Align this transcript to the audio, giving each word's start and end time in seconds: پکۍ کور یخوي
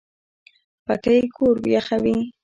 پکۍ 0.85 1.21
کور 1.35 1.55
یخوي 1.73 2.15